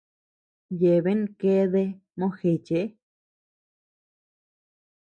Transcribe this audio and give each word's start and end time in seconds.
Yeabean 0.79 1.21
keadea 1.39 1.91
mojeché. 2.19 2.81